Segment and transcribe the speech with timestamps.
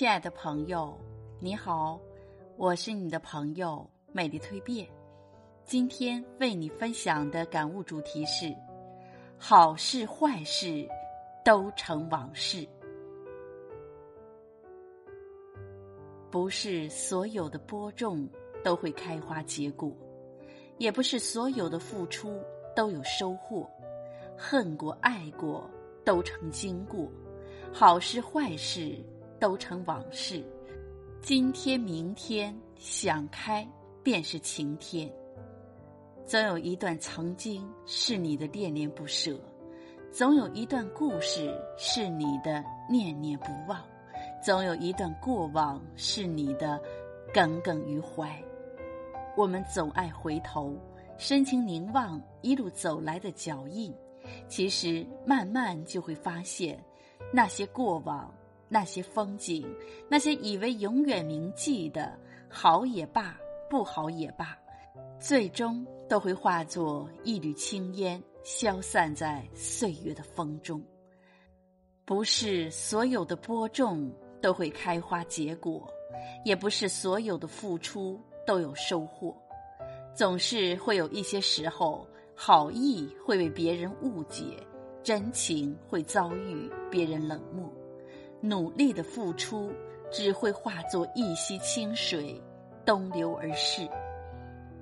[0.00, 0.98] 亲爱的朋友，
[1.40, 2.00] 你好，
[2.56, 4.88] 我是你的朋友美丽蜕变。
[5.62, 8.50] 今天为你分享的感悟主题是：
[9.36, 10.88] 好事坏事
[11.44, 12.66] 都成往事。
[16.30, 18.26] 不是所有的播种
[18.64, 19.94] 都会开花结果，
[20.78, 22.40] 也不是所有的付出
[22.74, 23.68] 都有收获。
[24.34, 25.68] 恨过爱过
[26.06, 27.06] 都成经过，
[27.70, 28.98] 好事坏事。
[29.40, 30.44] 都成往事，
[31.22, 33.66] 今天明天想开
[34.02, 35.10] 便是晴天。
[36.26, 39.40] 总有一段曾经是你的恋恋不舍，
[40.12, 43.82] 总有一段故事是你的念念不忘，
[44.44, 46.78] 总有一段过往是你的
[47.32, 48.30] 耿耿于怀。
[49.36, 50.76] 我们总爱回头，
[51.16, 53.92] 深情凝望一路走来的脚印，
[54.48, 56.78] 其实慢慢就会发现，
[57.32, 58.32] 那些过往。
[58.72, 59.66] 那些风景，
[60.08, 62.16] 那些以为永远铭记的，
[62.48, 63.36] 好也罢，
[63.68, 64.56] 不好也罢，
[65.18, 70.80] 最终都会化作一缕青烟，消散在岁月的风中。
[72.04, 74.08] 不是所有的播种
[74.40, 75.86] 都会开花结果，
[76.44, 79.36] 也不是所有的付出都有收获。
[80.14, 84.44] 总是会有一些时候，好意会被别人误解，
[85.02, 87.68] 真情会遭遇别人冷漠。
[88.40, 89.70] 努力的付出
[90.10, 92.40] 只会化作一溪清水，
[92.84, 93.88] 东流而逝。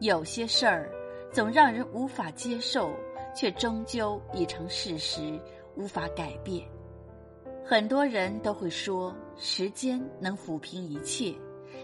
[0.00, 0.90] 有些事儿
[1.30, 2.90] 总让人无法接受，
[3.34, 5.38] 却终究已成事实，
[5.76, 6.66] 无法改变。
[7.64, 11.32] 很多人都会说，时间能抚平一切，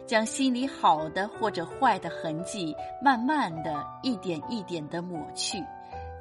[0.06, 5.62] 将心里好的或者坏的痕迹，慢慢的一点一点的抹去，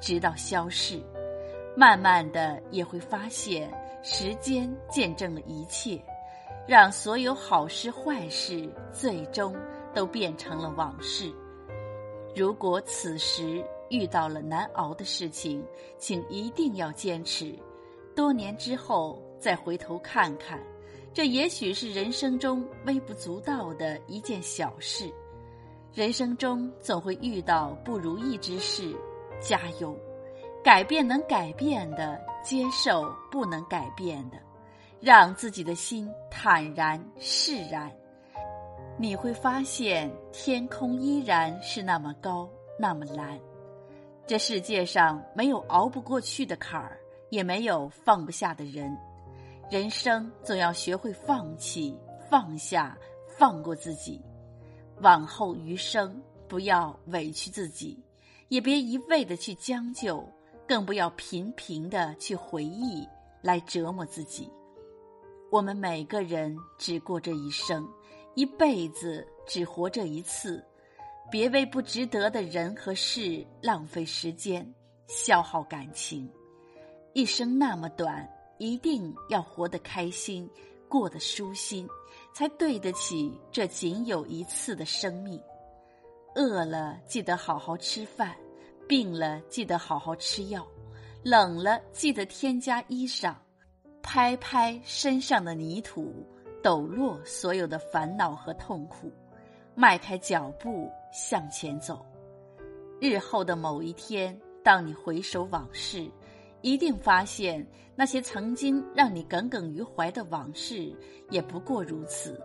[0.00, 1.02] 直到消逝。
[1.76, 3.68] 慢慢的也会发现。
[4.02, 6.00] 时间见证了一切，
[6.66, 9.54] 让所有好事坏事最终
[9.94, 11.32] 都变成了往事。
[12.36, 15.64] 如果此时遇到了难熬的事情，
[15.98, 17.54] 请一定要坚持。
[18.14, 20.60] 多年之后再回头看看，
[21.12, 25.12] 这也许是人生中微不足道的一件小事。
[25.92, 28.94] 人生中总会遇到不如意之事，
[29.40, 29.96] 加油！
[30.62, 34.38] 改变能改变的，接受不能改变的，
[35.02, 37.92] 让自己的心坦然释然，
[38.96, 42.48] 你会发现天空依然是那么高，
[42.78, 43.38] 那么蓝。
[44.26, 46.98] 这世界上没有熬不过去的坎儿，
[47.28, 48.96] 也没有放不下的人。
[49.70, 51.94] 人生总要学会放弃、
[52.30, 54.18] 放下、放过自己。
[55.02, 58.02] 往后余生，不要委屈自己，
[58.48, 60.26] 也别一味的去将就。
[60.68, 63.08] 更不要频频的去回忆
[63.40, 64.52] 来折磨自己。
[65.50, 67.88] 我们每个人只过这一生，
[68.34, 70.62] 一辈子只活这一次，
[71.30, 74.70] 别为不值得的人和事浪费时间、
[75.06, 76.30] 消耗感情。
[77.14, 80.48] 一生那么短，一定要活得开心，
[80.86, 81.88] 过得舒心，
[82.34, 85.40] 才对得起这仅有一次的生命。
[86.34, 88.36] 饿了记得好好吃饭。
[88.88, 90.62] 病了，记得好好吃药；
[91.22, 93.34] 冷了，记得添加衣裳。
[94.02, 96.26] 拍拍身上的泥土，
[96.62, 99.12] 抖落所有的烦恼和痛苦，
[99.74, 102.02] 迈开脚步向前走。
[102.98, 106.10] 日后的某一天，当你回首往事，
[106.62, 110.90] 一定发现那些曾经让你耿耿于怀的往事，
[111.28, 112.40] 也不过如此。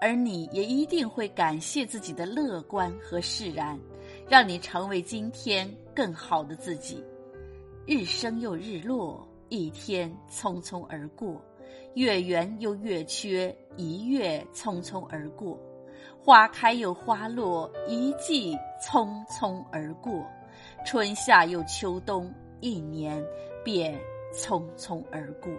[0.00, 3.78] 而你也一定会感谢自己的乐观和释然。
[4.28, 7.02] 让你成为今天更好的自己。
[7.86, 11.40] 日升又日落，一天匆匆而过；
[11.94, 15.56] 月圆又月缺，一月匆匆而过；
[16.20, 20.24] 花开又花落，一季匆匆而过；
[20.84, 23.24] 春夏又秋冬，一年
[23.64, 23.96] 便
[24.34, 25.52] 匆匆而过。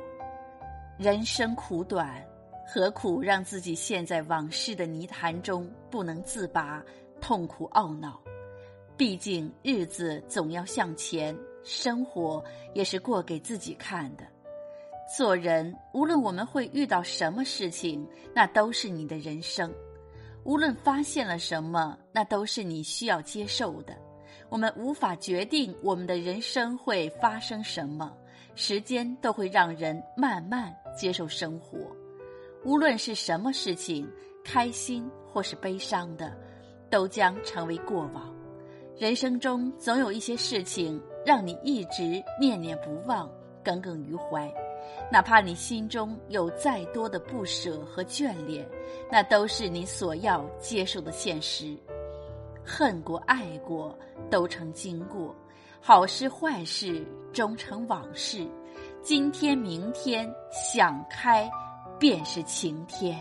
[0.97, 2.21] 人生苦短，
[2.67, 6.83] 何苦让自己陷在往事的泥潭中不能自拔，
[7.21, 8.19] 痛苦懊恼？
[8.97, 14.23] 毕竟日子总要向前，生活也是过给自己看的。
[15.15, 19.69] 做人，无论我们会遇到什么事情，那都是你的人生；
[20.43, 23.95] 无论发现了什么，那都是你需要接受的。
[24.49, 28.11] 我们无法决定我们的人生会发生什么，
[28.55, 31.77] 时间都会让人慢慢接受生活。
[32.65, 34.09] 无论是什么事情，
[34.43, 36.35] 开心或是悲伤的，
[36.89, 38.36] 都将成为过往。
[38.97, 43.29] 人生中总有一些事情让你一直念念不忘、
[43.63, 44.51] 耿耿于怀，
[45.11, 48.67] 哪怕你心中有再多的不舍和眷恋，
[49.11, 51.77] 那都是你所要接受的现实。
[52.65, 53.95] 恨过、爱过，
[54.31, 55.31] 都成经过；
[55.79, 58.47] 好事、坏事，终成往事。
[59.03, 61.47] 今天、明天，想开，
[61.99, 63.15] 便是晴天。